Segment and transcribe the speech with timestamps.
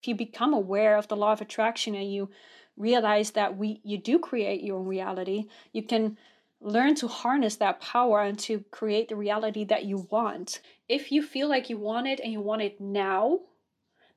[0.00, 2.30] if you become aware of the law of attraction and you
[2.76, 6.16] realize that we you do create your own reality, you can
[6.60, 10.60] learn to harness that power and to create the reality that you want.
[10.88, 13.40] If you feel like you want it and you want it now,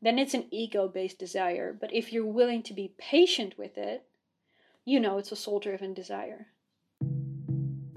[0.02, 1.76] then it's an ego based desire.
[1.80, 4.06] But if you're willing to be patient with it,
[4.86, 6.48] you know it's a soul driven desire.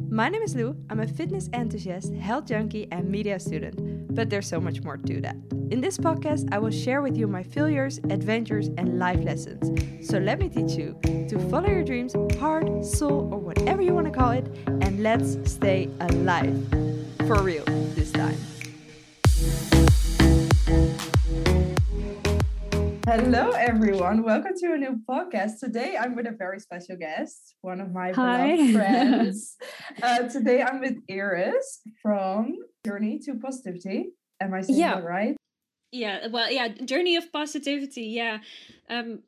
[0.09, 0.77] My name is Lou.
[0.89, 4.15] I'm a fitness enthusiast, health junkie, and media student.
[4.15, 5.35] But there's so much more to that.
[5.71, 10.09] In this podcast, I will share with you my failures, adventures, and life lessons.
[10.09, 14.07] So let me teach you to follow your dreams, heart, soul, or whatever you want
[14.07, 16.57] to call it, and let's stay alive.
[17.27, 17.65] For real,
[17.97, 18.37] this time.
[23.09, 24.25] Hello, everyone.
[24.25, 25.61] Welcome to a new podcast.
[25.61, 28.57] Today, I'm with a very special guest, one of my Hi.
[28.57, 29.57] beloved friends.
[30.03, 34.09] uh, today, I'm with Iris from Journey to Positivity.
[34.41, 34.97] Am I saying yeah.
[34.97, 35.37] that right?
[35.93, 36.27] Yeah.
[36.27, 36.67] Well, yeah.
[36.67, 38.07] Journey of Positivity.
[38.07, 38.39] Yeah.
[38.91, 39.21] Um,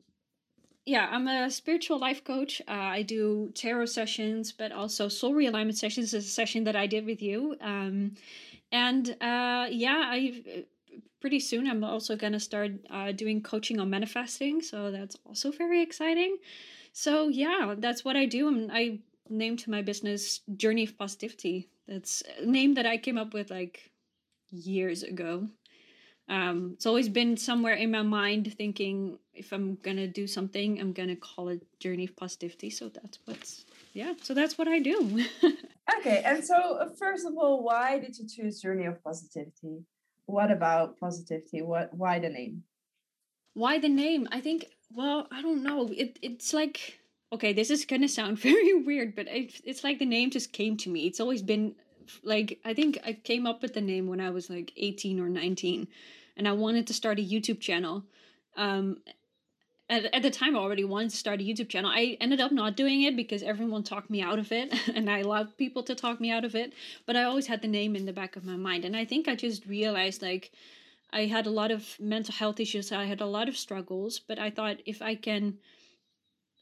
[0.85, 2.61] yeah, I'm a spiritual life coach.
[2.67, 6.13] Uh, I do tarot sessions, but also soul realignment sessions.
[6.13, 7.55] Is a session that I did with you.
[7.61, 8.15] Um,
[8.73, 10.65] and uh, yeah, I
[11.19, 15.51] pretty soon i'm also going to start uh, doing coaching on manifesting so that's also
[15.51, 16.37] very exciting.
[16.93, 18.47] So yeah that's what i do.
[18.47, 21.69] I'm, i named my business journey of positivity.
[21.87, 23.91] That's a name that i came up with like
[24.49, 25.47] years ago.
[26.27, 30.93] Um, it's always been somewhere in my mind thinking if i'm gonna do something i'm
[30.93, 32.69] gonna call it journey of positivity.
[32.69, 35.25] So that's what's yeah so that's what i do.
[35.97, 39.85] Okay and so uh, first of all why did you choose journey of positivity
[40.29, 41.61] what about positivity?
[41.61, 42.63] What why the name?
[43.53, 44.27] Why the name?
[44.31, 45.89] I think well, I don't know.
[45.91, 46.99] It it's like
[47.33, 50.77] okay, this is gonna sound very weird, but it, it's like the name just came
[50.77, 51.07] to me.
[51.07, 51.75] It's always been
[52.23, 55.29] like I think I came up with the name when I was like 18 or
[55.29, 55.87] 19
[56.37, 58.03] and I wanted to start a YouTube channel.
[58.57, 58.97] Um
[59.89, 61.91] at, at the time I already wanted to start a YouTube channel.
[61.93, 65.23] I ended up not doing it because everyone talked me out of it and I
[65.23, 66.73] love people to talk me out of it,
[67.05, 69.27] but I always had the name in the back of my mind and I think
[69.27, 70.51] I just realized like
[71.11, 74.37] I had a lot of mental health issues, I had a lot of struggles, but
[74.37, 75.57] I thought if I can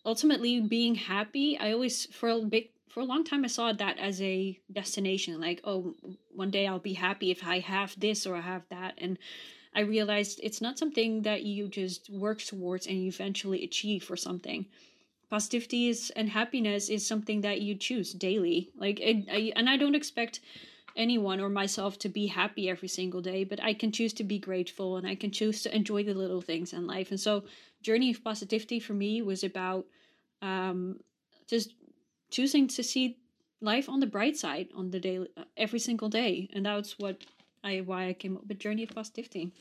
[0.06, 4.00] ultimately being happy, I always for a big for a long time I saw that
[4.00, 5.96] as a destination like oh
[6.34, 9.20] one day I'll be happy if I have this or I have that and
[9.76, 14.16] I realized it's not something that you just work towards and you eventually achieve for
[14.18, 14.66] something.
[15.30, 18.70] Positivity is and happiness is something that you choose daily.
[18.78, 20.40] Like, it, I, and I don't expect
[20.96, 24.40] anyone or myself to be happy every single day, but I can choose to be
[24.40, 27.12] grateful and I can choose to enjoy the little things in life.
[27.12, 27.44] And so,
[27.82, 29.86] journey of positivity for me was about
[30.42, 31.00] um,
[31.48, 31.74] just
[32.32, 33.18] choosing to see
[33.62, 37.24] life on the bright side on the daily every single day, and that's what
[37.68, 39.52] I why I came up with Journey of Positivity.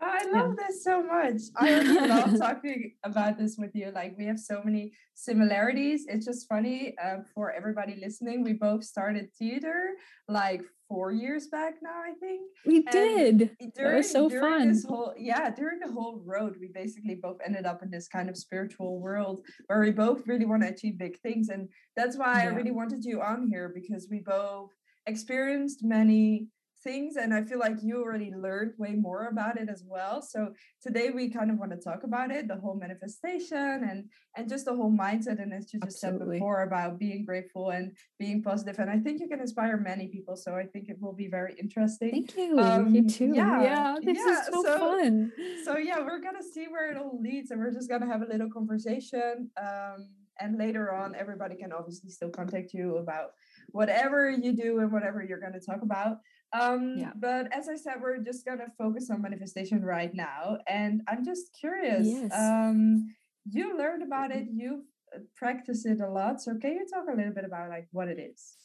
[0.00, 0.66] I love yeah.
[0.66, 1.40] this so much.
[1.56, 3.90] I love talking about this with you.
[3.94, 6.04] Like we have so many similarities.
[6.06, 8.44] It's just funny uh, for everybody listening.
[8.44, 9.92] We both started theater
[10.28, 11.98] like four years back now.
[12.10, 13.56] I think we and did.
[13.74, 14.68] During, was so fun.
[14.68, 18.28] This whole yeah, during the whole road, we basically both ended up in this kind
[18.28, 22.42] of spiritual world where we both really want to achieve big things, and that's why
[22.42, 22.50] yeah.
[22.50, 24.72] I really wanted you on here because we both
[25.06, 26.48] experienced many
[26.84, 30.22] things and i feel like you already learned way more about it as well.
[30.22, 30.52] So
[30.82, 34.04] today we kind of want to talk about it the whole manifestation and
[34.36, 36.36] and just the whole mindset and as you just Absolutely.
[36.36, 40.08] said before about being grateful and being positive and i think you can inspire many
[40.08, 42.10] people so i think it will be very interesting.
[42.10, 42.58] Thank you.
[42.58, 43.32] Um, you too.
[43.34, 45.32] yeah, yeah this yeah, is so, so, fun.
[45.64, 48.26] so yeah we're gonna see where it all leads and we're just gonna have a
[48.26, 50.08] little conversation um,
[50.40, 53.30] and later on everybody can obviously still contact you about
[53.68, 56.18] whatever you do and whatever you're going to talk about
[56.54, 57.12] um, yeah.
[57.16, 60.58] But as I said, we're just going to focus on manifestation right now.
[60.68, 62.06] And I'm just curious.
[62.06, 62.32] Yes.
[62.32, 63.14] Um,
[63.50, 64.84] you learned about it, you've
[65.14, 66.40] uh, practiced it a lot.
[66.40, 68.56] So can you talk a little bit about like what it is?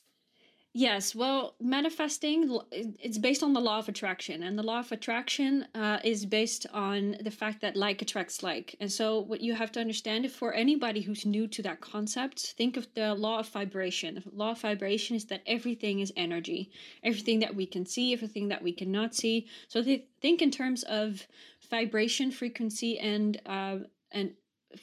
[0.73, 5.65] Yes, well, manifesting it's based on the law of attraction, and the law of attraction
[5.73, 8.75] uh, is based on the fact that like attracts like.
[8.79, 12.53] And so, what you have to understand, if for anybody who's new to that concept,
[12.55, 14.21] think of the law of vibration.
[14.23, 16.69] The law of vibration is that everything is energy,
[17.03, 19.47] everything that we can see, everything that we cannot see.
[19.69, 19.83] So,
[20.21, 21.25] think in terms of
[21.71, 23.77] vibration, frequency, and uh,
[24.11, 24.33] and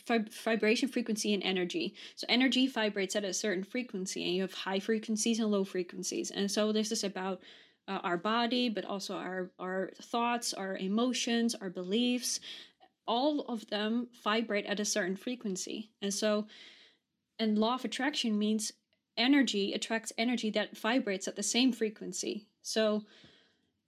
[0.09, 1.95] vib- vibration frequency and energy.
[2.15, 6.31] So energy vibrates at a certain frequency and you have high frequencies and low frequencies.
[6.31, 7.43] And so this is about
[7.89, 12.41] uh, our body but also our our thoughts our emotions our beliefs.
[13.07, 15.91] All of them vibrate at a certain frequency.
[16.03, 16.47] And so
[17.39, 18.73] and law of attraction means
[19.17, 22.47] energy attracts energy that vibrates at the same frequency.
[22.63, 23.05] So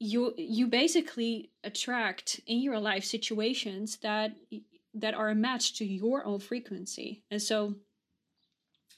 [0.00, 4.36] you you basically attract in your life situations that
[4.94, 7.22] that are a match to your own frequency.
[7.30, 7.74] And so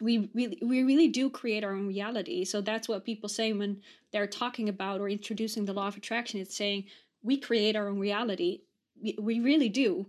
[0.01, 2.45] we really we really do create our own reality.
[2.45, 3.83] So that's what people say when
[4.13, 6.41] they're talking about or introducing the law of attraction.
[6.41, 6.85] It's saying
[7.23, 8.61] we create our own reality.
[9.03, 10.07] We, we really do.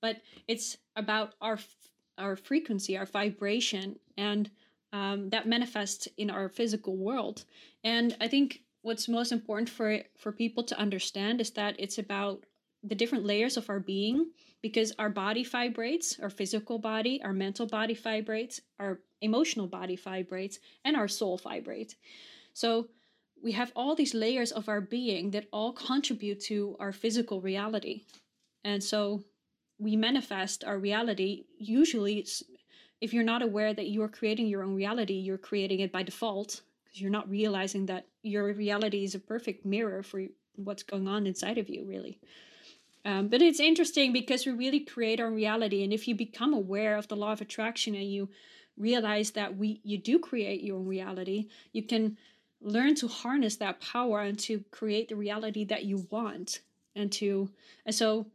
[0.00, 1.58] But it's about our
[2.16, 4.50] our frequency our vibration and
[4.92, 7.44] um, that manifests in our physical world.
[7.82, 12.44] And i think what's most important for for people to understand is that it's about
[12.84, 14.30] the different layers of our being
[14.62, 20.58] because our body vibrates our physical body our mental body vibrates our emotional body vibrates
[20.84, 21.96] and our soul vibrates
[22.52, 22.88] so
[23.42, 28.02] we have all these layers of our being that all contribute to our physical reality
[28.64, 29.22] and so
[29.78, 32.26] we manifest our reality usually
[33.00, 36.60] if you're not aware that you're creating your own reality you're creating it by default
[36.84, 40.22] because you're not realizing that your reality is a perfect mirror for
[40.56, 42.18] what's going on inside of you, really.
[43.04, 46.96] Um, but it's interesting because we really create our reality, and if you become aware
[46.96, 48.28] of the law of attraction and you
[48.76, 52.16] realize that we you do create your own reality, you can
[52.60, 56.60] learn to harness that power and to create the reality that you want,
[56.96, 57.50] and to
[57.84, 58.26] and so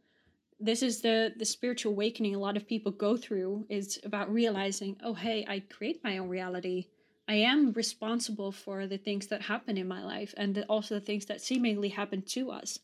[0.60, 4.94] this is the the spiritual awakening a lot of people go through is about realizing
[5.02, 6.86] oh hey i create my own reality
[7.30, 11.00] I am responsible for the things that happen in my life and the, also the
[11.00, 12.80] things that seemingly happen to us.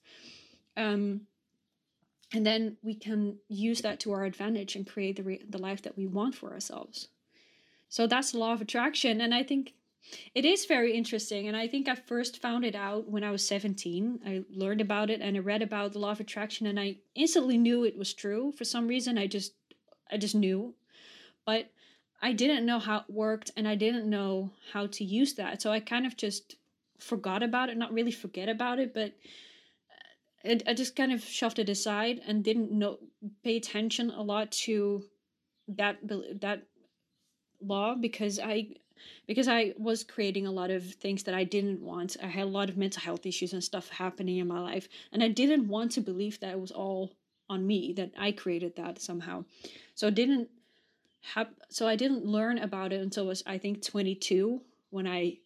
[0.76, 1.22] Um,
[2.32, 5.82] and then we can use that to our advantage and create the, re- the life
[5.82, 7.08] that we want for ourselves.
[7.88, 9.20] So that's the law of attraction.
[9.20, 9.75] And I think
[10.34, 11.46] it is very interesting.
[11.46, 14.20] And I think I first found it out when I was 17.
[14.26, 17.58] I learned about it and I read about the law of attraction and I instantly
[17.58, 18.52] knew it was true.
[18.52, 19.52] For some reason, I just
[20.11, 20.75] I just knew.
[21.44, 21.70] But
[22.22, 25.62] I didn't know how it worked and I didn't know how to use that.
[25.62, 26.56] So I kind of just
[26.99, 29.12] forgot about it, not really forget about it, but
[30.46, 32.98] it, I just kind of shoved it aside and didn't know
[33.43, 35.04] pay attention a lot to
[35.69, 35.98] that
[36.40, 36.62] that
[37.60, 38.69] law because I
[39.26, 42.16] because I was creating a lot of things that I didn't want.
[42.22, 45.22] I had a lot of mental health issues and stuff happening in my life and
[45.22, 47.12] I didn't want to believe that it was all
[47.48, 49.44] on me that I created that somehow.
[49.94, 50.48] So I didn't
[51.34, 55.38] have so I didn't learn about it until I was I think 22 when I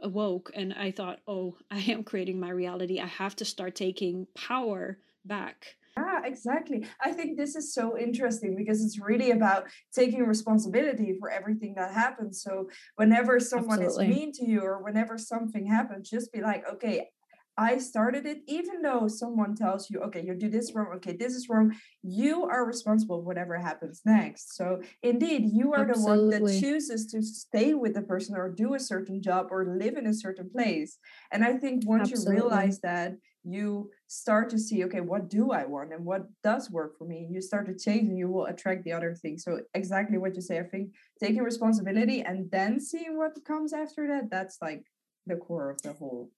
[0.00, 3.00] awoke and I thought, "Oh, I am creating my reality.
[3.00, 6.86] I have to start taking power back." Yeah, exactly.
[7.02, 11.94] I think this is so interesting because it's really about taking responsibility for everything that
[11.94, 12.42] happens.
[12.42, 14.08] So whenever someone Absolutely.
[14.08, 17.08] is mean to you or whenever something happens, just be like, okay,
[17.58, 21.34] I started it, even though someone tells you, okay, you do this wrong, okay, this
[21.34, 24.54] is wrong, you are responsible for whatever happens next.
[24.56, 26.28] So, indeed, you are Absolutely.
[26.28, 29.64] the one that chooses to stay with the person or do a certain job or
[29.78, 30.98] live in a certain place.
[31.32, 32.36] And I think once Absolutely.
[32.36, 33.14] you realize that,
[33.48, 37.28] you start to see, okay, what do I want and what does work for me?
[37.30, 39.44] You start to change and you will attract the other things.
[39.44, 44.08] So, exactly what you say, I think taking responsibility and then seeing what comes after
[44.08, 44.84] that, that's like
[45.26, 46.30] the core of the whole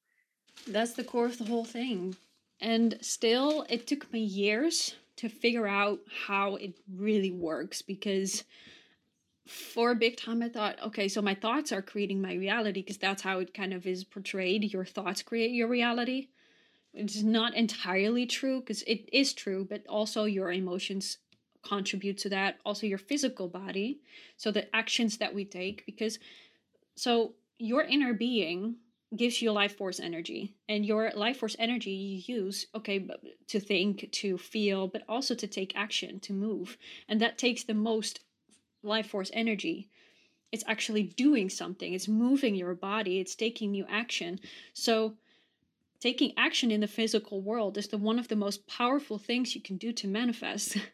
[0.66, 2.16] that's the core of the whole thing.
[2.60, 8.44] And still, it took me years to figure out how it really works because
[9.46, 12.98] for a big time I thought, okay, so my thoughts are creating my reality because
[12.98, 14.72] that's how it kind of is portrayed.
[14.72, 16.28] Your thoughts create your reality.
[16.92, 21.18] It's not entirely true because it is true, but also your emotions
[21.62, 22.58] contribute to that.
[22.64, 24.00] Also, your physical body.
[24.36, 26.18] So, the actions that we take, because
[26.94, 28.76] so your inner being
[29.16, 33.08] gives you life force energy and your life force energy you use okay
[33.46, 36.76] to think to feel but also to take action to move
[37.08, 38.20] and that takes the most
[38.82, 39.88] life force energy.
[40.50, 44.40] It's actually doing something it's moving your body it's taking new action.
[44.72, 45.14] So
[46.00, 49.60] taking action in the physical world is the one of the most powerful things you
[49.60, 50.76] can do to manifest.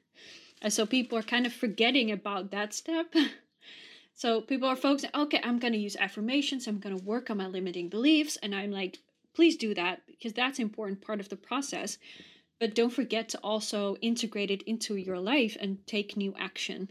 [0.63, 3.13] And so people are kind of forgetting about that step
[4.15, 7.39] So people are focusing, okay, I'm going to use affirmations, I'm going to work on
[7.39, 8.39] my limiting beliefs.
[8.43, 8.99] And I'm like,
[9.35, 11.99] please do that because that's an important part of the process.
[12.61, 16.91] But don't forget to also integrate it into your life and take new action.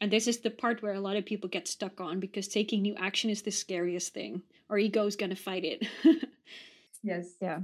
[0.00, 2.82] And this is the part where a lot of people get stuck on because taking
[2.82, 4.42] new action is the scariest thing.
[4.70, 5.86] Our ego is going to fight it.
[7.02, 7.34] yes.
[7.40, 7.60] Yeah.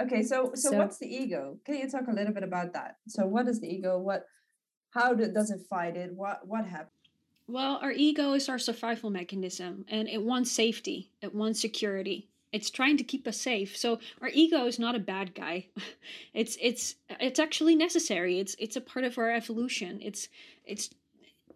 [0.00, 1.58] Okay, so, so, so what's the ego?
[1.64, 2.98] Can you talk a little bit about that?
[3.08, 3.98] So what is the ego?
[3.98, 4.26] What
[4.90, 6.12] how do, does it fight it?
[6.14, 6.95] What what happens?
[7.48, 12.28] Well, our ego is our survival mechanism and it wants safety, it wants security.
[12.52, 13.76] It's trying to keep us safe.
[13.76, 15.66] So our ego is not a bad guy.
[16.34, 18.38] It's it's it's actually necessary.
[18.38, 19.98] It's it's a part of our evolution.
[20.02, 20.28] It's
[20.64, 20.90] it's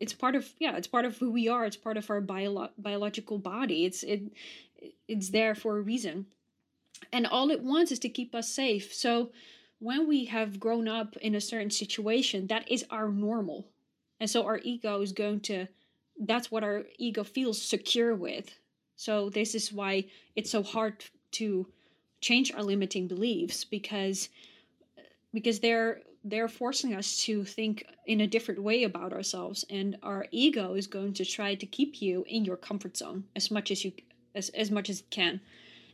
[0.01, 1.65] it's part of yeah, it's part of who we are.
[1.67, 3.85] It's part of our bio- biological body.
[3.85, 4.23] It's it
[5.09, 6.27] it's there for a reason.
[7.13, 9.31] and all it wants is to keep us safe so
[9.79, 13.69] when we have grown up in a certain situation that is our normal
[14.21, 15.67] and so our ego is going to
[16.21, 18.59] that's what our ego feels secure with.
[18.97, 20.05] So this is why
[20.37, 21.67] it's so hard to
[22.21, 24.29] change our limiting beliefs because
[25.33, 30.27] because they're they're forcing us to think in a different way about ourselves and our
[30.31, 33.85] ego is going to try to keep you in your comfort zone as much as
[33.85, 33.93] you
[34.35, 35.41] as, as much as it can.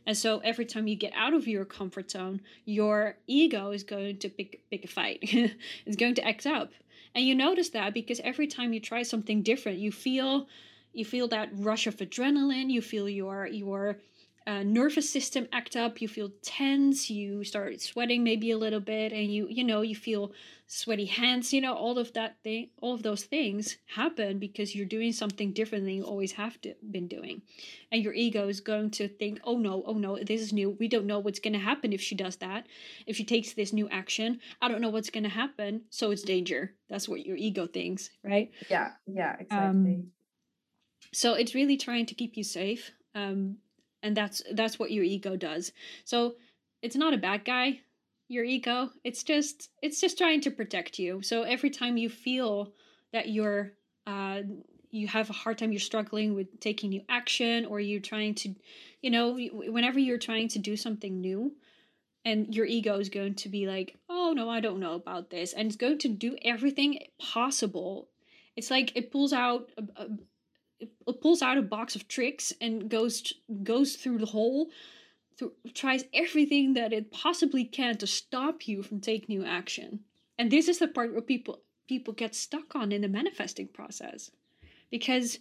[0.05, 4.17] And so every time you get out of your comfort zone your ego is going
[4.17, 5.19] to pick pick a fight.
[5.85, 6.71] It's going to act up
[7.15, 10.47] and you notice that because every time you try something different you feel
[10.93, 13.97] you feel that rush of adrenaline you feel your your
[14.47, 19.11] uh, nervous system act up you feel tense you start sweating maybe a little bit
[19.11, 20.31] and you you know you feel
[20.67, 24.85] sweaty hands you know all of that thing all of those things happen because you're
[24.85, 27.41] doing something different than you always have to, been doing.
[27.91, 30.71] And your ego is going to think oh no oh no this is new.
[30.71, 32.67] We don't know what's going to happen if she does that.
[33.05, 35.83] If she takes this new action i don't know what's going to happen.
[35.89, 36.73] So it's danger.
[36.89, 38.51] That's what your ego thinks right?
[38.69, 39.93] Yeah yeah exactly.
[39.93, 40.07] um,
[41.13, 43.57] so it's really trying to keep you safe um,
[44.03, 45.71] and that's that's what your ego does.
[46.05, 46.35] So
[46.81, 47.81] it's not a bad guy
[48.27, 48.89] your ego.
[49.03, 51.21] It's just it's just trying to protect you.
[51.21, 52.73] So every time you feel
[53.13, 53.73] that you're
[54.05, 54.41] uh
[54.89, 58.55] you have a hard time you're struggling with taking new action or you're trying to
[59.01, 61.53] you know whenever you're trying to do something new
[62.23, 65.53] and your ego is going to be like oh no i don't know about this.
[65.53, 68.09] And it's going to do everything possible.
[68.55, 70.07] It's like it pulls out a, a,
[71.21, 74.69] pulls out a box of tricks and goes goes through the hole
[75.37, 79.99] through, tries everything that it possibly can to stop you from taking new action.
[80.37, 84.31] And this is the part where people people get stuck on in the manifesting process.
[84.91, 85.39] Because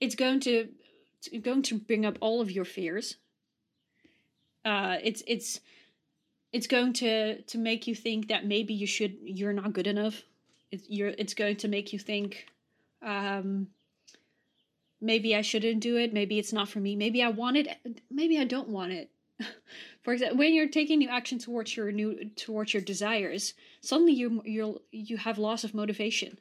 [0.00, 0.68] it's going to
[1.18, 3.16] it's going to bring up all of your fears.
[4.64, 5.60] Uh it's it's
[6.52, 10.22] it's going to to make you think that maybe you should you're not good enough.
[10.70, 12.46] It's you're it's going to make you think
[13.02, 13.68] um
[15.00, 16.12] maybe I shouldn't do it.
[16.12, 16.96] Maybe it's not for me.
[16.96, 17.68] Maybe I want it.
[18.10, 19.10] Maybe I don't want it.
[20.02, 24.42] for example, when you're taking new action towards your new towards your desires, suddenly you
[24.44, 26.38] you you have loss of motivation.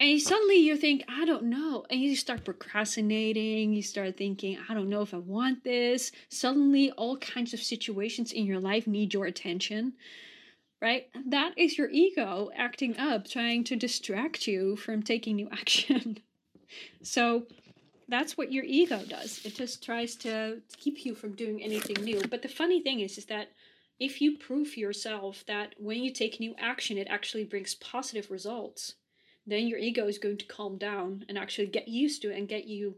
[0.00, 1.84] And suddenly you think, I don't know.
[1.90, 3.74] And you start procrastinating.
[3.74, 6.10] You start thinking, I don't know if I want this.
[6.30, 9.92] Suddenly, all kinds of situations in your life need your attention
[10.80, 11.08] right?
[11.26, 16.18] That is your ego acting up, trying to distract you from taking new action.
[17.02, 17.46] so
[18.08, 19.40] that's what your ego does.
[19.44, 22.20] It just tries to keep you from doing anything new.
[22.28, 23.50] But the funny thing is, is that
[24.00, 28.94] if you prove yourself that when you take new action, it actually brings positive results,
[29.46, 32.48] then your ego is going to calm down and actually get used to it and
[32.48, 32.96] get you,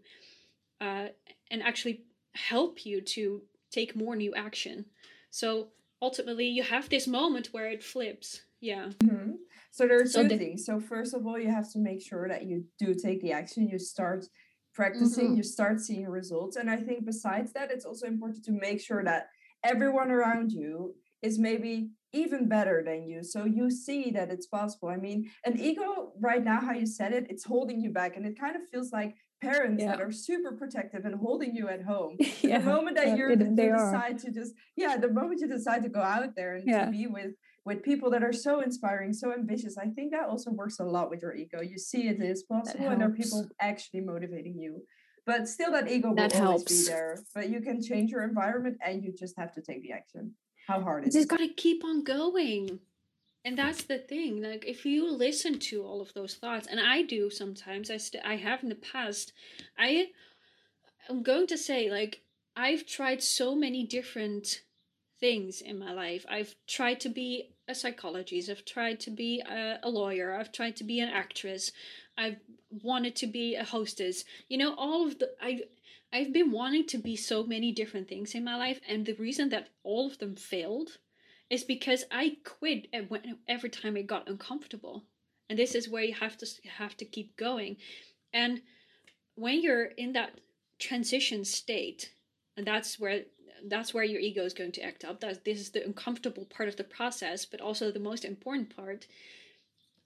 [0.81, 1.09] uh,
[1.51, 4.87] and actually help you to take more new action.
[5.31, 5.69] So
[6.03, 8.43] ultimately you have this moment where it flips.
[8.61, 8.91] Yeah.
[9.03, 9.33] Mm-hmm.
[9.73, 10.67] so there are two so the- things.
[10.67, 13.69] So first of all you have to make sure that you do take the action.
[13.69, 14.27] You start
[14.75, 15.27] practicing.
[15.27, 15.37] Mm-hmm.
[15.37, 16.57] you start seeing results.
[16.57, 19.29] And i think besides that it's also important to make sure that
[19.65, 24.89] everyone around you is maybe even better than you so you see that it's possible
[24.89, 28.27] i mean an ego right now how you said it it's holding you back and
[28.27, 29.91] it kind of feels like parents yeah.
[29.91, 32.17] that are super protective and holding you at home.
[32.41, 32.59] yeah.
[32.59, 35.89] The moment that you're, it, you decide to just yeah, the moment you decide to
[35.89, 36.87] go out there and yeah.
[36.87, 37.33] to be with
[37.65, 41.11] with people that are so inspiring, so ambitious, I think that also works a lot
[41.11, 41.61] with your ego.
[41.61, 44.83] You see it is possible, and there are people actually motivating you.
[45.27, 46.83] But still, that ego will that always helps.
[46.83, 47.19] be there.
[47.35, 50.35] But you can change your environment, and you just have to take the action.
[50.67, 51.19] How hard is it?
[51.19, 52.81] Just got to keep on going.
[53.45, 57.03] And that's the thing like if you listen to all of those thoughts and i
[57.03, 59.33] do sometimes i st- i have in the past
[59.77, 60.07] i
[61.09, 62.21] i'm going to say like
[62.55, 64.63] i've tried so many different
[65.19, 66.27] things in my life.
[66.29, 70.77] I've tried to be a psychologist i've tried to be a, a lawyer i've tried
[70.77, 71.71] to be an actress
[72.19, 72.37] i've
[72.83, 74.25] wanted to be a hostess.
[74.49, 75.63] You know all of the i
[76.13, 79.49] I've been wanting to be so many different things in my life, and the reason
[79.49, 80.99] that all of them failed
[81.49, 82.89] is because I quit
[83.49, 85.05] every time it got uncomfortable.
[85.49, 86.47] And this is where you have to
[86.79, 87.77] have to keep going.
[88.33, 88.63] And
[89.35, 90.41] when you're in that
[90.79, 92.13] transition state,
[92.57, 93.23] and that's where
[93.65, 95.21] that's where your ego is going to act up.
[95.21, 99.07] That this is the uncomfortable part of the process, but also the most important part.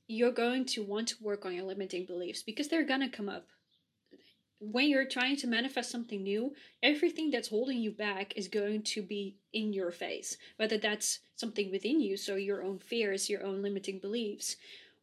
[0.09, 3.49] You're going to want to work on your limiting beliefs because they're gonna come up
[4.73, 9.03] when you're trying to manifest something new, everything that's holding you back is going to
[9.03, 10.37] be in your face.
[10.57, 14.57] Whether that's something within you, so your own fears, your own limiting beliefs,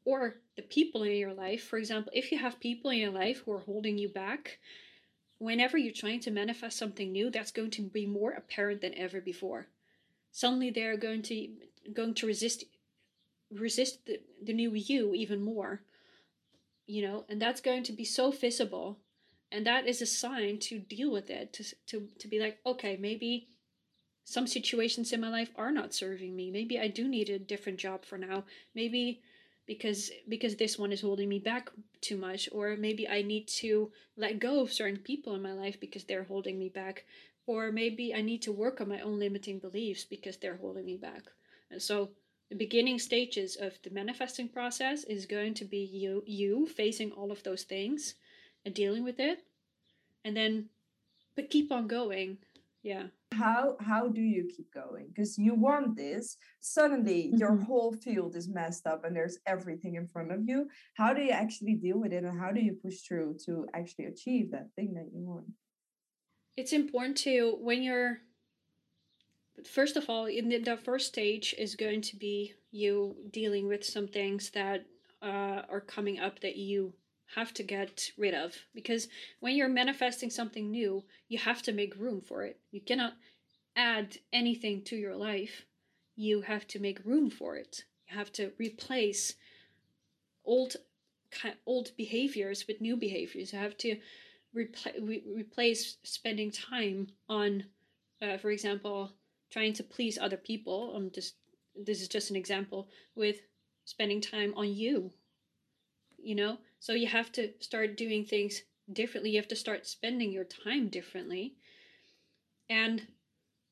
[0.06, 1.64] or the people in your life.
[1.64, 4.60] For example, if you have people in your life who are holding you back,
[5.38, 9.22] whenever you're trying to manifest something new, that's going to be more apparent than ever
[9.22, 9.68] before.
[10.32, 11.50] Suddenly they're going to
[11.94, 12.64] going to resist
[13.52, 15.82] resist the, the new you even more.
[16.86, 18.98] You know, and that's going to be so visible.
[19.54, 22.98] And that is a sign to deal with it, to to to be like, okay,
[23.00, 23.50] maybe
[24.26, 26.50] some situations in my life are not serving me.
[26.50, 28.46] Maybe I do need a different job for now.
[28.74, 29.22] Maybe
[29.66, 31.70] because because this one is holding me back
[32.02, 35.80] too much or maybe I need to let go of certain people in my life
[35.80, 37.06] because they're holding me back
[37.46, 40.98] or maybe I need to work on my own limiting beliefs because they're holding me
[40.98, 41.24] back.
[41.72, 42.10] And so
[42.50, 47.32] the beginning stages of the manifesting process is going to be you you facing all
[47.32, 48.16] of those things
[48.66, 49.40] and dealing with it.
[50.26, 50.70] And then
[51.36, 52.38] but keep on going.
[52.84, 53.04] Yeah.
[53.34, 55.08] How how do you keep going?
[55.08, 56.38] Because you want this.
[56.60, 57.38] Suddenly mm-hmm.
[57.38, 60.68] your whole field is messed up and there's everything in front of you.
[60.96, 64.06] How do you actually deal with it and how do you push through to actually
[64.06, 65.46] achieve that thing that you want?
[66.56, 68.20] It's important to when you're
[69.66, 73.84] first of all in the, the first stage is going to be you dealing with
[73.84, 74.86] some things that
[75.22, 76.94] uh, are coming up that you
[77.36, 79.08] have to get rid of because
[79.40, 82.60] when you're manifesting something new, you have to make room for it.
[82.72, 83.14] You cannot
[83.76, 85.66] add anything to your life.
[86.16, 87.84] You have to make room for it.
[88.08, 89.36] You have to replace
[90.46, 90.76] old
[91.66, 93.54] old behaviors with new behaviors.
[93.54, 93.98] You have to
[94.56, 97.66] repl- re- replace spending time on,
[98.22, 99.12] uh, for example,
[99.52, 100.94] trying to please other people.
[100.96, 101.36] I'm just
[101.76, 103.38] this is just an example with
[103.86, 105.12] spending time on you.
[106.24, 108.62] You know, so you have to start doing things
[108.92, 109.32] differently.
[109.32, 111.56] You have to start spending your time differently.
[112.70, 113.08] And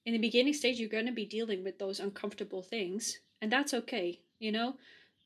[0.06, 3.74] in the beginning stage, you're going to be dealing with those uncomfortable things, and that's
[3.74, 4.76] okay, you know?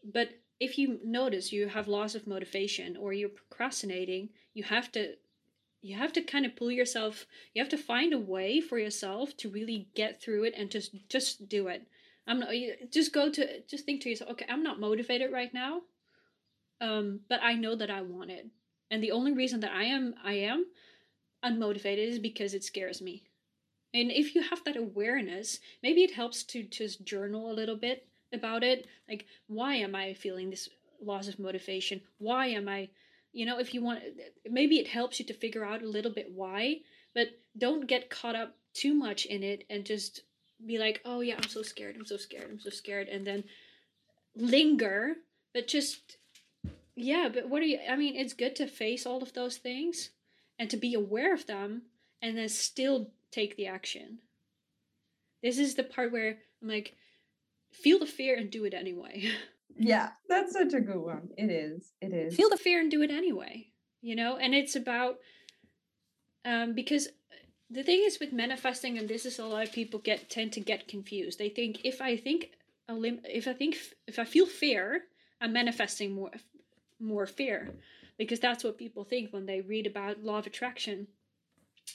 [0.04, 0.30] But
[0.60, 5.16] if you notice you have loss of motivation or you're procrastinating, you have to
[5.82, 9.38] you have to kind of pull yourself you have to find a way for yourself
[9.38, 11.84] to really get through it and just just do it
[12.26, 12.50] i'm not
[12.90, 15.82] just go to just think to yourself okay i'm not motivated right now
[16.82, 18.48] um, but I know that I want it.
[18.92, 20.66] And the only reason that I am I am
[21.44, 23.24] unmotivated is because it scares me.
[23.94, 28.08] And if you have that awareness, maybe it helps to just journal a little bit
[28.34, 28.88] about it.
[29.08, 30.70] Like, why am I feeling this
[31.02, 32.02] loss of motivation?
[32.18, 32.90] Why am I,
[33.32, 34.02] you know, if you want,
[34.50, 36.82] maybe it helps you to figure out a little bit why,
[37.14, 40.22] but don't get caught up too much in it and just
[40.66, 43.44] be like, oh yeah, I'm so scared, I'm so scared, I'm so scared, and then
[44.36, 45.16] linger,
[45.54, 46.18] but just
[46.96, 47.80] yeah, but what are you?
[47.90, 50.12] I mean, it's good to face all of those things
[50.58, 51.84] and to be aware of them
[52.22, 54.20] and then still take the action.
[55.44, 56.96] This is the part where I'm like,
[57.72, 59.30] feel the fear and do it anyway.
[59.78, 61.32] Yeah, that's such a good one.
[61.38, 61.92] It is.
[62.00, 62.34] It is.
[62.34, 63.68] Feel the fear and do it anyway.
[64.02, 65.18] You know, and it's about
[66.46, 67.10] um because
[67.70, 70.62] the thing is with manifesting and this is a lot of people get tend to
[70.62, 71.40] get confused.
[71.40, 72.52] They think if I think
[72.88, 73.76] a lim- if I think
[74.08, 75.02] if I feel fear,
[75.42, 76.32] I'm manifesting more
[77.00, 77.76] more fear
[78.18, 81.08] because that's what people think when they read about law of attraction.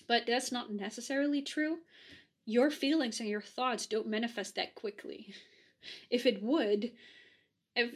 [0.06, 1.78] But that's not necessarily true.
[2.44, 5.34] Your feelings and your thoughts don't manifest that quickly.
[6.10, 6.92] If it would,
[7.74, 7.94] if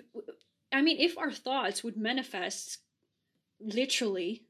[0.72, 2.78] I mean, if our thoughts would manifest
[3.60, 4.44] literally,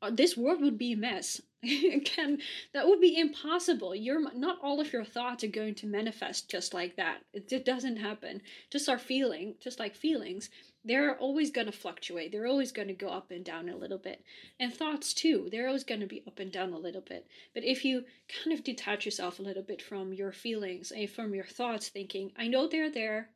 [0.00, 1.40] uh, this world would be a mess.
[1.62, 2.38] Again,
[2.72, 3.94] that would be impossible.
[3.94, 7.18] You're not all of your thoughts are going to manifest just like that.
[7.32, 8.42] It, it doesn't happen.
[8.70, 10.50] Just our feeling, just like feelings,
[10.86, 12.30] they're always going to fluctuate.
[12.30, 14.22] They're always going to go up and down a little bit.
[14.60, 17.26] And thoughts too, they're always going to be up and down a little bit.
[17.52, 18.04] But if you
[18.42, 22.30] kind of detach yourself a little bit from your feelings and from your thoughts, thinking,
[22.38, 23.30] I know they're there,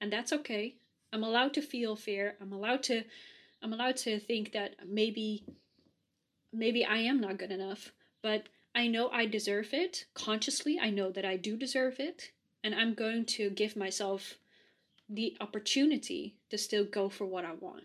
[0.00, 0.76] and that's okay.
[1.12, 2.36] I'm allowed to feel fear.
[2.40, 3.02] I'm allowed to
[3.60, 5.44] I'm allowed to think that maybe
[6.52, 10.04] maybe I am not good enough, but I know I deserve it.
[10.14, 12.30] Consciously, I know that I do deserve it,
[12.62, 14.38] and I'm going to give myself
[15.08, 17.84] the opportunity to still go for what I want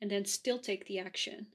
[0.00, 1.46] and then still take the action.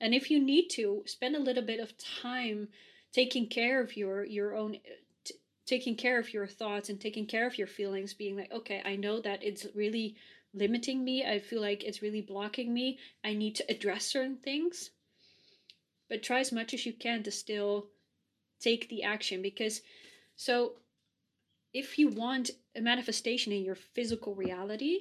[0.00, 2.68] And if you need to, spend a little bit of time
[3.12, 4.78] taking care of your your own
[5.24, 5.34] t-
[5.66, 8.96] taking care of your thoughts and taking care of your feelings being like, okay, I
[8.96, 10.16] know that it's really
[10.54, 11.24] limiting me.
[11.24, 12.98] I feel like it's really blocking me.
[13.24, 14.90] I need to address certain things.
[16.08, 17.88] But try as much as you can to still
[18.60, 19.82] take the action because
[20.36, 20.74] so
[21.72, 25.00] if you want a manifestation in your physical reality,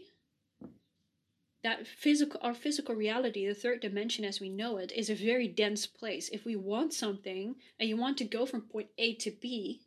[1.63, 5.47] that physical our physical reality, the third dimension as we know it, is a very
[5.47, 6.29] dense place.
[6.29, 9.81] If we want something and you want to go from point A to B,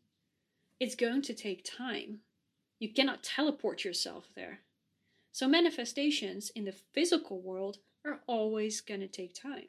[0.78, 2.20] it's going to take time.
[2.78, 4.60] You cannot teleport yourself there.
[5.32, 9.68] So manifestations in the physical world are always going to take time.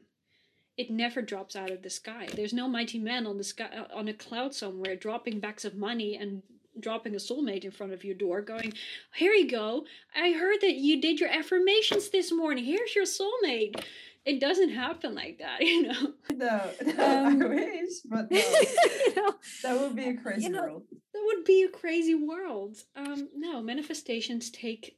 [0.78, 2.28] it never drops out of the sky.
[2.34, 5.76] There's no mighty man on the sky uh, on a cloud somewhere dropping bags of
[5.76, 6.44] money and
[6.80, 8.74] dropping a soulmate in front of your door going,
[9.16, 9.86] "Here you go.
[10.16, 12.66] I heard that you did your affirmations this morning.
[12.66, 13.84] Here's your soulmate."
[14.26, 16.14] It doesn't happen like that, you know.
[16.34, 18.38] No, no um, I wish, but no.
[18.40, 20.84] you know, that would be a crazy you know, world.
[21.14, 22.78] That would be a crazy world.
[22.96, 24.98] Um, no, manifestations take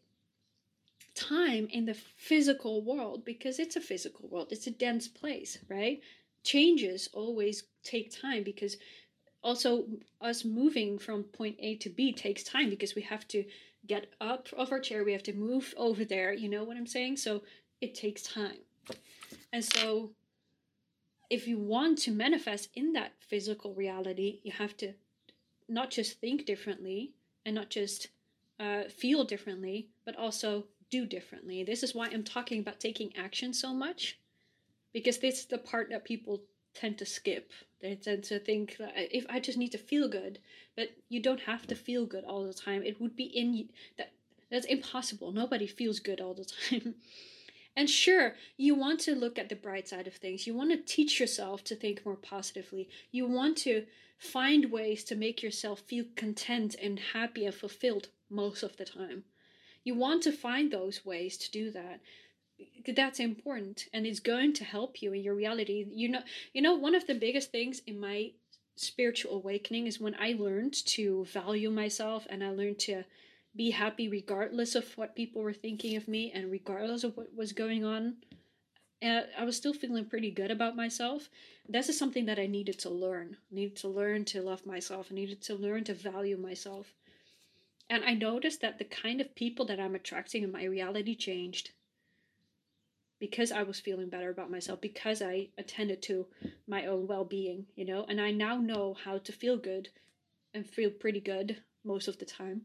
[1.14, 4.48] time in the physical world because it's a physical world.
[4.52, 6.00] It's a dense place, right?
[6.44, 8.78] Changes always take time because
[9.48, 9.86] also
[10.20, 13.46] us moving from point A to B takes time because we have to
[13.88, 16.86] get up off our chair, we have to move over there, you know what I'm
[16.86, 17.16] saying?
[17.16, 17.44] So
[17.80, 18.58] it takes time.
[19.54, 20.12] And so
[21.30, 24.92] if you want to manifest in that physical reality, you have to
[25.70, 27.14] not just think differently
[27.46, 28.10] and not just
[28.60, 31.64] uh, feel differently, but also do differently.
[31.64, 34.20] This is why I'm talking about taking action so much,
[34.94, 36.42] because this is the part that people
[36.78, 37.52] tend to skip.
[37.82, 40.40] They tend to think that if I just need to feel good,
[40.76, 42.84] but you don't have to feel good all the time.
[42.84, 44.12] It would be in that
[44.50, 45.32] that's impossible.
[45.32, 46.96] Nobody feels good all the time.
[47.76, 50.48] and sure, you want to look at the bright side of things.
[50.48, 52.88] You want to teach yourself to think more positively.
[53.12, 53.86] You want to
[54.18, 59.26] find ways to make yourself feel content and happy and fulfilled most of the time.
[59.84, 62.02] You want to find those ways to do that.
[62.88, 65.86] That's important and it's going to help you in your reality.
[65.92, 66.22] You know,
[66.54, 68.32] you know one of the biggest things in my
[68.76, 73.04] spiritual awakening is when I learned to value myself and I learned to
[73.56, 77.52] be happy regardless of what people were thinking of me and regardless of what was
[77.54, 78.18] going on.
[79.02, 81.30] And I was still feeling pretty good about myself.
[81.68, 83.38] This is something that I needed to learn.
[83.52, 85.08] I needed to learn to love myself.
[85.12, 86.94] I needed to learn to value myself.
[87.90, 91.72] And I noticed that the kind of people that I'm attracting in my reality changed
[93.20, 96.28] because I was feeling better about myself, because I attended to
[96.68, 99.90] my own well being, you know, and I now know how to feel good
[100.54, 102.62] and feel pretty good most of the time,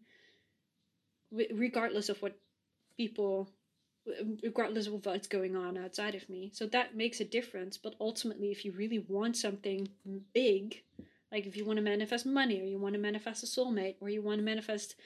[1.31, 2.39] regardless of what
[2.97, 3.49] people,
[4.43, 6.51] regardless of what's going on outside of me.
[6.53, 7.79] So that makes a difference.
[7.79, 9.89] But ultimately, if you really want something
[10.35, 10.83] big,
[11.31, 14.11] like if you want to manifest money or you want to manifest a soulmate or
[14.11, 14.97] you want to manifest,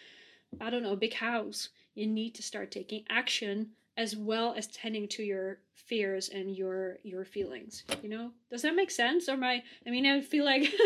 [0.60, 4.66] I don't know, a big house, you need to start taking action as well as
[4.68, 7.84] tending to your fears and your your feelings.
[8.02, 9.28] You know, does that make sense?
[9.28, 10.72] Or my, I mean, I feel like.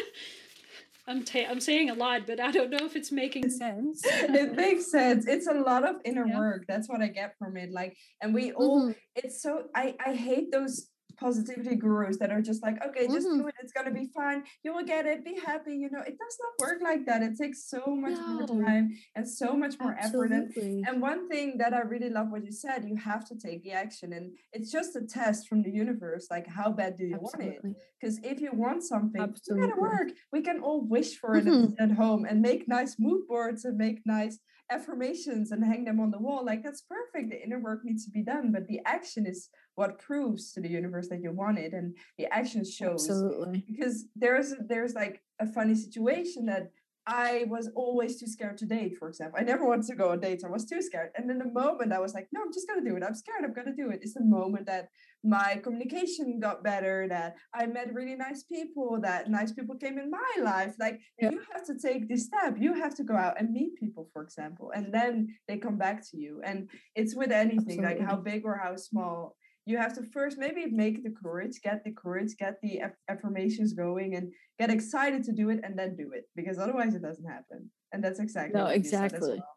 [1.08, 4.02] I'm ta- I'm saying a lot, but I don't know if it's making sense.
[4.04, 5.26] it makes sense.
[5.26, 6.38] It's a lot of inner yeah.
[6.38, 6.66] work.
[6.68, 7.72] That's what I get from it.
[7.72, 8.82] Like, and we all.
[8.82, 8.92] Mm-hmm.
[9.16, 10.89] It's so I I hate those
[11.20, 13.42] positivity gurus that are just like, okay, just mm-hmm.
[13.42, 13.54] do it.
[13.62, 14.44] It's gonna be fine.
[14.64, 15.24] You will get it.
[15.24, 15.74] Be happy.
[15.74, 17.22] You know, it does not work like that.
[17.22, 18.26] It takes so much no.
[18.28, 20.36] more time and so much more Absolutely.
[20.36, 20.56] effort.
[20.62, 23.62] And, and one thing that I really love what you said, you have to take
[23.62, 26.28] the action, and it's just a test from the universe.
[26.30, 27.58] Like, how bad do you Absolutely.
[27.62, 27.82] want it?
[28.00, 29.66] Because if you want something, Absolutely.
[29.66, 30.08] you gotta work.
[30.32, 31.74] We can all wish for it mm-hmm.
[31.78, 34.38] at home and make nice mood boards and make nice
[34.70, 36.44] affirmations and hang them on the wall.
[36.44, 37.30] Like that's perfect.
[37.30, 40.68] The inner work needs to be done, but the action is what proves to the
[40.68, 43.08] universe that you want it, and the action shows.
[43.08, 43.64] Absolutely.
[43.68, 46.70] Because there's there's like a funny situation that
[47.06, 49.38] I was always too scared to date, for example.
[49.40, 50.44] I never wanted to go on dates.
[50.44, 51.10] I was too scared.
[51.16, 53.02] And in the moment I was like, no, I'm just gonna do it.
[53.02, 54.00] I'm scared, I'm gonna do it.
[54.02, 54.88] It's the moment that
[55.24, 60.10] my communication got better, that I met really nice people, that nice people came in
[60.10, 60.74] my life.
[60.78, 61.30] Like yeah.
[61.30, 62.56] you have to take this step.
[62.58, 66.02] You have to go out and meet people, for example, and then they come back
[66.10, 66.40] to you.
[66.44, 67.84] And it's with anything, Absolutely.
[67.84, 71.84] like how big or how small you have to first maybe make the courage, get
[71.84, 76.10] the courage, get the affirmations going, and get excited to do it, and then do
[76.12, 77.70] it because otherwise it doesn't happen.
[77.92, 79.38] And that's exactly no, exactly.
[79.38, 79.56] Well.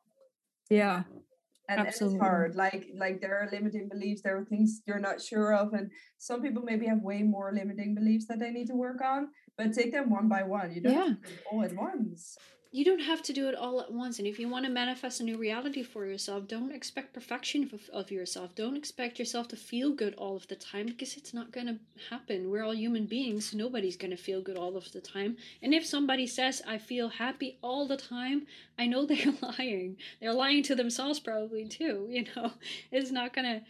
[0.69, 1.03] Yeah,
[1.69, 2.55] and, and, it's hard.
[2.55, 6.41] Like like there are limiting beliefs, there are things you're not sure of, and some
[6.41, 9.29] people maybe have way more limiting beliefs that they need to work on.
[9.57, 10.73] But take them one by one.
[10.73, 11.13] You don't yeah.
[11.51, 12.37] all at once
[12.73, 14.17] you don't have to do it all at once.
[14.17, 17.88] And if you want to manifest a new reality for yourself, don't expect perfection of,
[17.93, 18.55] of yourself.
[18.55, 21.77] Don't expect yourself to feel good all of the time because it's not going to
[22.09, 22.49] happen.
[22.49, 23.53] We're all human beings.
[23.53, 25.38] Nobody's going to feel good all of the time.
[25.62, 28.47] And if somebody says, I feel happy all the time,
[28.79, 29.97] I know they're lying.
[30.19, 32.07] They're lying to themselves, probably too.
[32.09, 32.53] You know,
[32.91, 33.65] it's not going to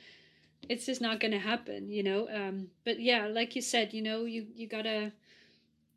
[0.70, 4.24] it's just not to happen you know um but yeah like you said you know
[4.24, 5.12] you you gotta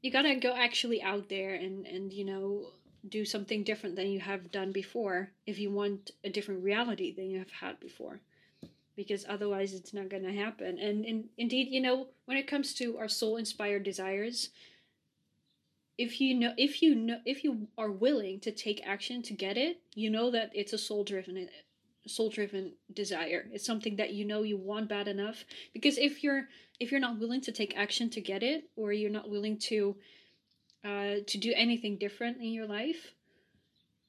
[0.03, 2.67] you gotta go actually out there and and you know
[3.09, 7.31] do something different than you have done before if you want a different reality than
[7.31, 8.21] you have had before.
[8.97, 10.79] Because otherwise it's not going to happen.
[10.79, 14.51] And, and indeed you know when it comes to our soul inspired desires
[15.99, 19.57] if you know if you know if you are willing to take action to get
[19.57, 21.49] it you know that it's a soul driven
[22.07, 23.47] soul driven desire.
[23.53, 25.45] It's something that you know you want bad enough.
[25.73, 29.11] Because if you're if you're not willing to take action to get it or you're
[29.11, 29.97] not willing to
[30.85, 33.13] uh, to do anything different in your life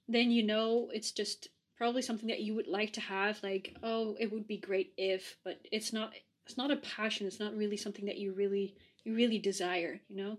[0.08, 4.16] then you know it's just probably something that you would like to have like oh
[4.20, 6.14] it would be great if but it's not
[6.48, 7.28] it's not a passion.
[7.28, 10.38] It's not really something that you really you really desire you know?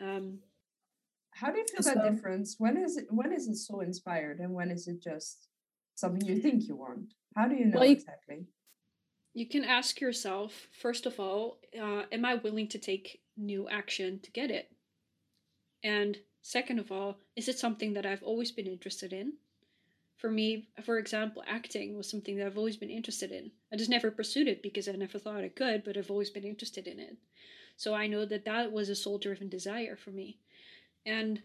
[0.00, 0.38] Um
[1.34, 2.56] how do you feel so, that difference?
[2.58, 5.48] When is it when is it so inspired and when is it just
[5.94, 7.12] something you think you want?
[7.36, 8.46] How do you know well, you, exactly?
[9.34, 14.20] You can ask yourself first of all uh, am i willing to take new action
[14.22, 14.70] to get it
[15.82, 19.32] and second of all is it something that i've always been interested in
[20.16, 23.90] for me for example acting was something that i've always been interested in i just
[23.90, 26.98] never pursued it because i never thought i could but i've always been interested in
[26.98, 27.16] it
[27.76, 30.38] so i know that that was a soul driven desire for me
[31.06, 31.42] and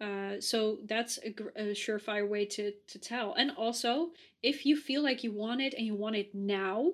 [0.00, 3.32] uh, so that's a, a, surefire way to, to tell.
[3.34, 4.10] And also,
[4.42, 6.92] if you feel like you want it and you want it now,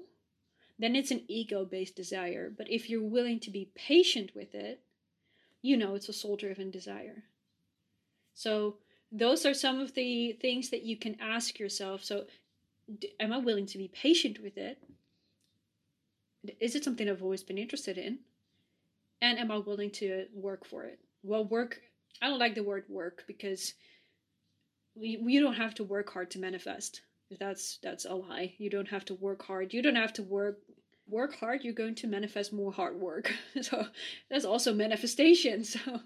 [0.78, 2.52] then it's an ego based desire.
[2.56, 4.82] But if you're willing to be patient with it,
[5.62, 7.24] you know it's a soul driven desire.
[8.34, 8.76] So,
[9.12, 12.04] those are some of the things that you can ask yourself.
[12.04, 12.26] So,
[13.18, 14.78] am I willing to be patient with it?
[16.60, 18.20] Is it something I've always been interested in?
[19.20, 20.98] And am I willing to work for it?
[21.22, 21.82] Well, work
[22.22, 23.74] I don't like the word work because
[24.94, 27.02] we, we don't have to work hard to manifest.
[27.38, 28.54] That's that's a lie.
[28.58, 29.72] You don't have to work hard.
[29.72, 30.58] You don't have to work
[31.10, 31.64] work hard.
[31.64, 33.32] You're going to manifest more hard work.
[33.62, 33.86] so
[34.30, 35.64] that's also manifestation.
[35.80, 36.00] So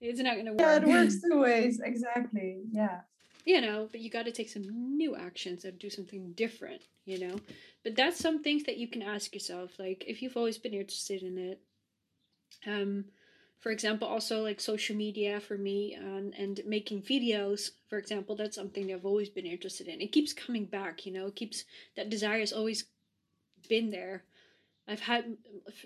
[0.00, 0.60] it's not going to work.
[0.60, 1.80] Yeah, it works two ways.
[1.82, 2.58] Exactly.
[2.70, 3.00] Yeah.
[3.46, 6.82] You know, but you got to take some new actions and do something different.
[7.06, 7.36] You know,
[7.82, 9.78] but that's some things that you can ask yourself.
[9.78, 11.60] Like if you've always been interested in it,
[12.66, 13.04] um,
[13.64, 18.54] for example also like social media for me and, and making videos for example that's
[18.54, 21.64] something i've always been interested in it keeps coming back you know it keeps
[21.96, 22.84] that desire has always
[23.66, 24.22] been there
[24.88, 25.36] i've had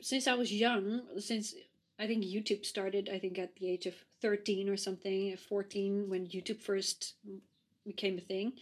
[0.02, 1.54] since i was young since
[1.98, 6.26] i think youtube started i think at the age of 13 or something 14 when
[6.26, 7.14] youtube first
[7.86, 8.52] became a thing.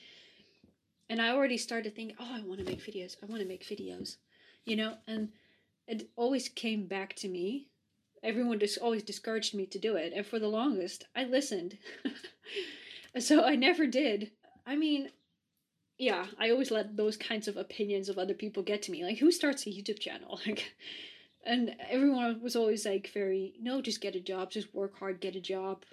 [1.09, 3.65] And i already started thinking oh i want to make videos i want to make
[3.65, 4.17] videos
[4.67, 4.95] you know?
[5.07, 5.31] And
[5.87, 7.69] it always came back to me.
[8.23, 11.79] Everyone just always discouraged me to do it and for the longest i listened.
[13.19, 14.33] So i never did.
[14.67, 15.09] I mean
[15.99, 19.19] yeah i always let those kinds of opinions of other people get to me like
[19.19, 20.41] who starts a youtube channel?
[20.47, 20.75] Like
[21.45, 25.37] and everyone was always like very no just get a job just work hard get
[25.37, 25.85] a job.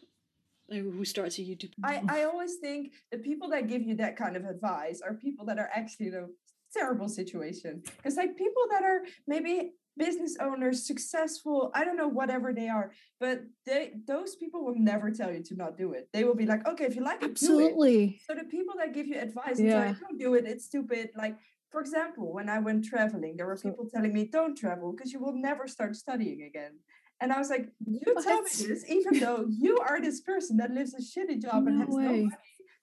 [0.70, 4.16] Like, who starts a youtube i i always think the people that give you that
[4.16, 6.28] kind of advice are people that are actually a
[6.74, 12.54] terrible situation because like people that are maybe business owners, successful, I don't know, whatever
[12.54, 16.10] they are, but they those people will never tell you to not do it.
[16.14, 18.20] They will be like, okay, if you like it, absolutely.
[18.28, 19.94] So the people that give you advice yeah.
[20.00, 21.12] don't do it, it's stupid.
[21.16, 21.36] Like,
[21.70, 25.20] for example, when I went traveling, there were people telling me, don't travel because you
[25.20, 26.74] will never start studying again.
[27.22, 28.24] And I was like, you what?
[28.24, 31.72] tell me this, even though you are this person that lives a shitty job no
[31.72, 32.04] and has way.
[32.04, 32.30] no money.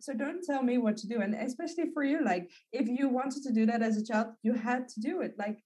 [0.00, 1.20] So don't tell me what to do.
[1.20, 4.54] And especially for you, like if you wanted to do that as a child, you
[4.54, 5.34] had to do it.
[5.38, 5.58] Like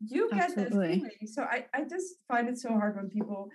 [0.00, 0.88] you get Absolutely.
[0.88, 1.10] that feeling.
[1.26, 3.50] So I, I just find it so hard when people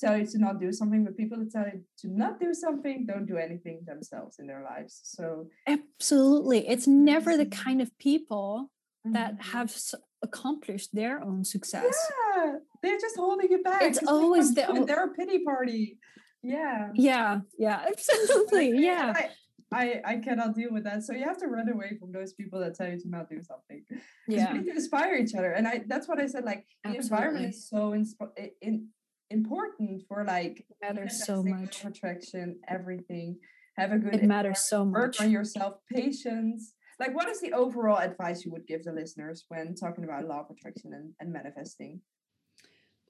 [0.00, 3.06] tell you to not do something, but people that tell you to not do something
[3.06, 5.00] don't do anything themselves in their lives.
[5.04, 8.70] So absolutely, it's never the kind of people
[9.06, 9.14] mm-hmm.
[9.14, 9.74] that have
[10.22, 11.94] accomplished their own success.
[12.36, 13.82] Yeah, they're just holding it back.
[13.82, 15.98] It's always the they're a pity party.
[16.42, 16.90] Yeah.
[16.94, 17.40] Yeah.
[17.58, 17.84] Yeah.
[17.88, 18.72] Absolutely.
[18.82, 19.12] Yeah.
[19.16, 19.30] I,
[19.72, 21.02] I I cannot deal with that.
[21.02, 23.40] So you have to run away from those people that tell you to not do
[23.42, 23.84] something.
[24.28, 26.44] Yeah, we need to inspire each other, and I that's what I said.
[26.44, 27.08] Like Absolutely.
[27.08, 28.88] the environment is so insp- in,
[29.30, 33.38] important for like it matters so much attraction, everything.
[33.76, 34.14] Have a good.
[34.14, 35.00] It matters so much.
[35.00, 36.74] Work on yourself, patience.
[37.00, 40.40] Like, what is the overall advice you would give the listeners when talking about law
[40.40, 42.00] of attraction and, and manifesting?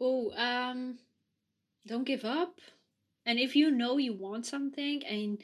[0.00, 0.98] Oh, um,
[1.86, 2.60] don't give up.
[3.26, 5.42] And if you know you want something and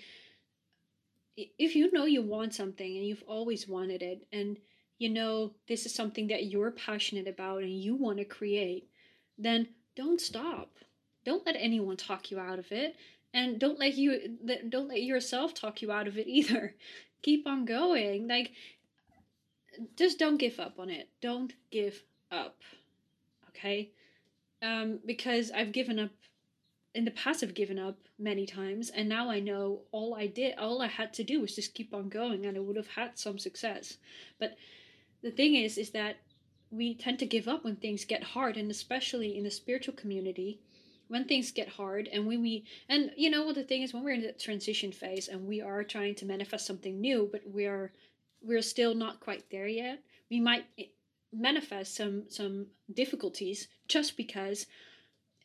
[1.58, 4.58] if you know you want something and you've always wanted it and
[4.98, 8.88] you know this is something that you're passionate about and you want to create
[9.38, 10.70] then don't stop.
[11.24, 12.96] Don't let anyone talk you out of it
[13.32, 16.74] and don't let you don't let yourself talk you out of it either.
[17.22, 18.26] Keep on going.
[18.26, 18.52] Like
[19.96, 21.08] just don't give up on it.
[21.20, 22.56] Don't give up
[23.50, 23.90] okay?
[24.62, 26.10] Um because i've given up
[26.94, 30.58] in the past I've given up many times and now I know all I did
[30.58, 33.18] all I had to do was just keep on going and I would have had
[33.18, 33.98] some success.
[34.38, 34.56] But
[35.22, 36.16] the thing is is that
[36.70, 40.60] we tend to give up when things get hard and especially in the spiritual community
[41.08, 44.04] when things get hard and when we and you know what the thing is when
[44.04, 47.64] we're in the transition phase and we are trying to manifest something new but we
[47.64, 47.90] are
[48.42, 50.00] we're still not quite there yet.
[50.30, 50.66] We might
[51.32, 54.66] manifest some some difficulties just because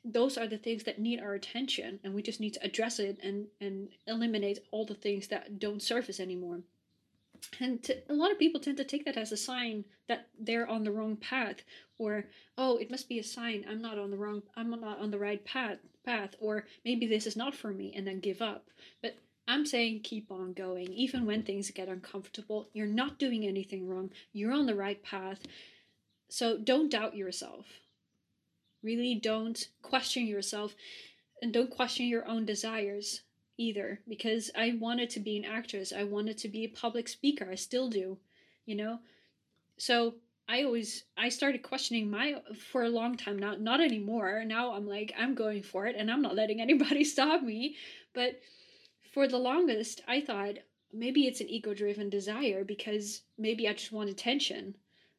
[0.04, 3.18] those are the things that need our attention and we just need to address it
[3.24, 6.60] and and eliminate all the things that don't surface anymore.
[7.60, 10.68] And to, a lot of people tend to take that as a sign that they're
[10.68, 11.58] on the wrong path
[11.98, 12.26] or
[12.58, 15.20] oh it must be a sign i'm not on the wrong i'm not on the
[15.20, 18.68] right path path or maybe this is not for me and then give up.
[19.02, 19.16] But
[19.48, 20.92] i'm saying keep on going.
[20.94, 24.12] Even when things get uncomfortable you're not doing anything wrong.
[24.34, 25.40] You're on the right path.
[26.30, 27.66] So don't doubt yourself
[28.84, 30.76] really don't question yourself
[31.42, 33.22] and don't question your own desires
[33.58, 35.94] either because I wanted to be an actress.
[35.94, 37.48] I wanted to be a public speaker.
[37.50, 38.18] I still do,
[38.66, 39.00] you know?
[39.78, 40.16] So
[40.48, 42.42] I always I started questioning my
[42.72, 44.44] for a long time now not anymore.
[44.46, 47.76] Now I'm like I'm going for it and I'm not letting anybody stop me.
[48.14, 48.40] But
[49.14, 50.56] for the longest I thought
[50.92, 54.76] maybe it's an ego-driven desire because maybe I just want attention.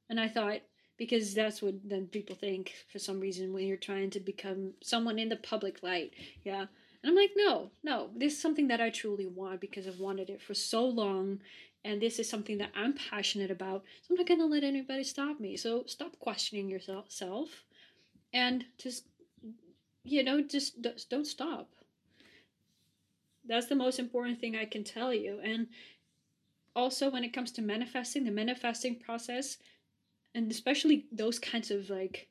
[0.09, 0.61] And I thought
[0.97, 5.19] because that's what then people think for some reason when you're trying to become someone
[5.19, 6.13] in the public light.
[6.45, 6.67] Yeah.
[7.03, 10.31] And I'm like, no, no, this is something that I truly want because I've wanted
[10.31, 11.41] it for so long.
[11.85, 13.85] And this is something that I'm passionate about.
[14.03, 15.57] So I'm not going to let anybody stop me.
[15.57, 17.65] So stop questioning yourself
[18.33, 19.05] and just,
[20.03, 20.81] you know, just
[21.11, 21.69] don't stop.
[23.47, 25.41] That's the most important thing I can tell you.
[25.45, 25.67] And
[26.75, 29.59] also, when it comes to manifesting, the manifesting process,
[30.35, 32.29] and especially those kinds of like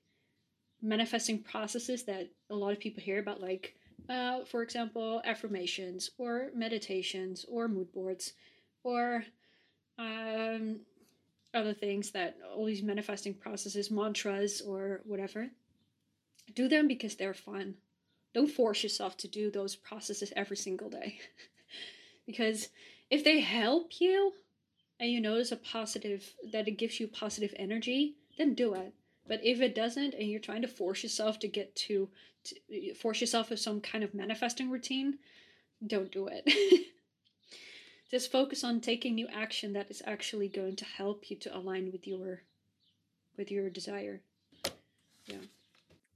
[0.82, 3.76] manifesting processes that a lot of people hear about, like
[4.10, 8.34] uh, for example, affirmations or meditations or mood boards
[8.84, 9.24] or
[9.98, 10.80] um,
[11.54, 15.50] other things that all these manifesting processes, mantras or whatever.
[16.54, 17.76] Do them because they're fun.
[18.34, 21.20] Don't force yourself to do those processes every single day.
[22.26, 22.70] because
[23.10, 24.34] if they help you
[25.00, 28.94] and you notice a positive, that it gives you positive energy, then do it.
[29.28, 32.10] But if it doesn't, and you're trying to force yourself to get to,
[32.46, 35.20] to force yourself with some kind of manifesting routine,
[35.86, 36.50] don't do it.
[38.12, 41.92] Just focus on taking new action that is actually going to help you to align
[41.92, 42.44] with your
[43.38, 44.22] with your desire.
[45.26, 45.38] Yeah.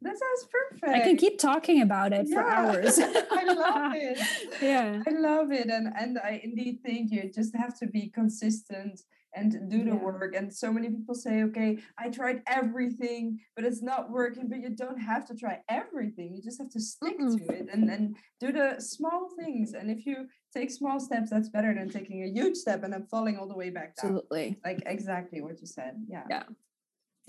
[0.01, 0.95] That sounds perfect.
[0.95, 2.35] I can keep talking about it yeah.
[2.35, 2.99] for hours.
[3.31, 4.19] I love it.
[4.61, 5.01] Yeah.
[5.07, 5.67] I love it.
[5.69, 9.01] And and I indeed think you just have to be consistent
[9.33, 9.95] and do the yeah.
[9.95, 10.35] work.
[10.35, 14.47] And so many people say, okay, I tried everything, but it's not working.
[14.49, 16.33] But you don't have to try everything.
[16.35, 17.37] You just have to stick mm-hmm.
[17.37, 19.73] to it and, and do the small things.
[19.73, 23.07] And if you take small steps, that's better than taking a huge step and then
[23.09, 24.11] falling all the way back down.
[24.11, 24.57] Absolutely.
[24.63, 25.93] Like exactly what you said.
[26.07, 26.23] Yeah.
[26.29, 26.43] Yeah.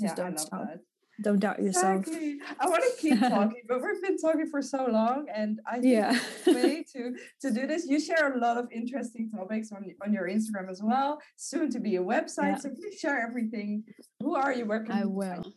[0.00, 0.66] Just yeah, I love stop.
[0.66, 0.80] that.
[1.20, 2.06] Don't doubt yourself.
[2.06, 2.38] Exactly.
[2.60, 5.86] I want to keep talking, but we've been talking for so long, and I think
[5.86, 6.18] yeah.
[6.46, 7.86] way to to do this.
[7.88, 11.20] You share a lot of interesting topics on on your Instagram as well.
[11.36, 12.58] Soon to be a website, yeah.
[12.58, 13.82] so please share everything.
[14.20, 14.68] Who are you?
[14.68, 14.92] working?
[14.92, 15.52] I will.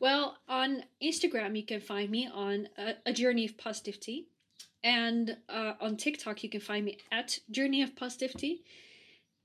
[0.00, 4.28] Well, on Instagram, you can find me on a, a journey of positivity,
[4.82, 8.64] and uh, on TikTok, you can find me at Journey of Positivity,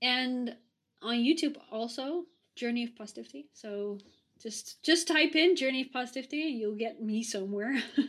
[0.01, 0.55] and
[1.01, 3.49] on YouTube also Journey of Positivity.
[3.53, 3.99] So
[4.41, 7.75] just just type in Journey of Positivity you'll get me somewhere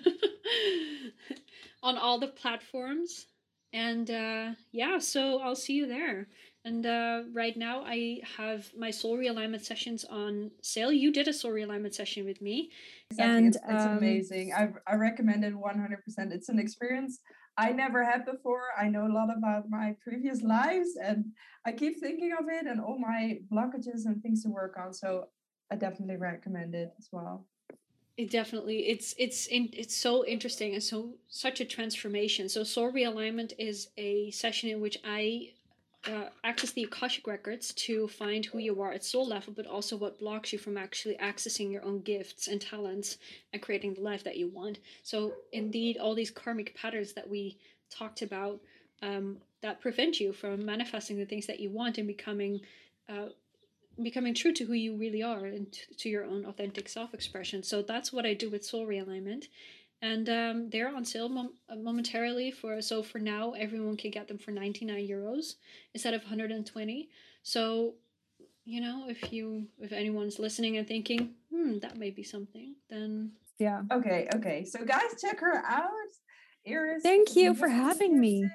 [1.83, 3.27] on all the platforms.
[3.73, 6.29] And uh, yeah, so I'll see you there.
[6.65, 10.91] And uh, right now, I have my soul realignment sessions on sale.
[10.91, 12.71] You did a soul realignment session with me,
[13.11, 13.37] exactly.
[13.37, 14.53] and it's, it's um, amazing.
[14.55, 16.33] I I recommend it one hundred percent.
[16.33, 17.21] It's an experience
[17.57, 18.65] I never had before.
[18.77, 21.27] I know a lot about my previous lives, and
[21.65, 24.93] I keep thinking of it and all my blockages and things to work on.
[24.93, 25.27] So
[25.71, 27.45] I definitely recommend it as well.
[28.17, 32.49] It definitely it's it's in, it's so interesting and so such a transformation.
[32.49, 35.53] So soul realignment is a session in which I
[36.07, 39.97] uh, access the Akashic records to find who you are at soul level, but also
[39.97, 43.19] what blocks you from actually accessing your own gifts and talents
[43.53, 44.79] and creating the life that you want.
[45.03, 47.59] So indeed, all these karmic patterns that we
[47.91, 48.61] talked about
[49.03, 52.61] um, that prevent you from manifesting the things that you want and becoming
[53.09, 53.29] uh,
[54.03, 58.13] becoming true to who you really are and to your own authentic self-expression so that's
[58.13, 59.49] what i do with soul realignment.
[60.01, 64.29] And um, they're on sale mom- uh, momentarily for so for now everyone can get
[64.29, 65.57] them for 99 euros
[65.93, 67.09] instead of 120
[67.43, 67.95] so
[68.65, 73.33] you know if you if anyone's listening and thinking hmm that may be something then
[73.59, 73.83] yeah.
[73.93, 74.65] Okay okay.
[74.65, 75.91] So guys check her out.
[76.65, 78.49] Iris thank you for having me.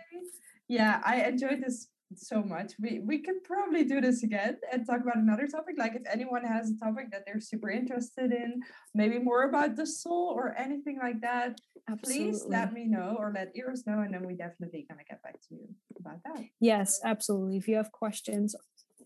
[0.69, 1.87] Yeah i enjoyed this
[2.17, 2.73] so much.
[2.79, 5.75] We we could probably do this again and talk about another topic.
[5.77, 8.61] Like if anyone has a topic that they're super interested in,
[8.93, 11.59] maybe more about the soul or anything like that,
[11.89, 12.31] Absolutely.
[12.31, 15.41] please let me know or let Iris know, and then we definitely gonna get back
[15.49, 15.67] to you
[15.99, 16.43] about that.
[16.59, 17.57] Yes, absolutely.
[17.57, 18.55] If you have questions,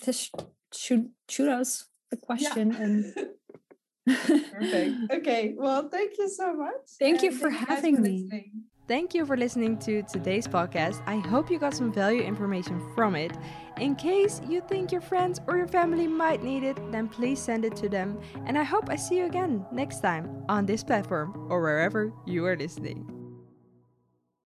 [0.04, 0.34] just
[0.74, 2.82] shoot shoot us the question yeah.
[2.82, 3.14] and
[4.08, 4.96] Perfect.
[5.12, 5.54] Okay.
[5.58, 6.96] Well, thank you so much.
[6.98, 8.24] Thank you for having me.
[8.24, 8.64] Listening.
[8.88, 11.04] Thank you for listening to today's podcast.
[11.06, 13.34] I hope you got some value information from it.
[13.82, 17.66] In case you think your friends or your family might need it, then please send
[17.66, 18.18] it to them.
[18.46, 22.46] And I hope I see you again next time on this platform or wherever you
[22.46, 23.17] are listening.